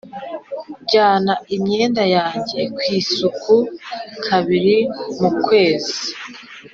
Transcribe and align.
njyana 0.81 1.33
imyenda 1.55 2.03
yanjye 2.15 2.59
ku 2.75 2.81
isuku 2.99 3.55
kabiri 4.25 4.75
mu 5.19 5.29
kwezi. 5.43 5.99